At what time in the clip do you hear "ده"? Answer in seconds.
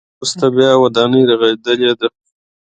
1.99-2.07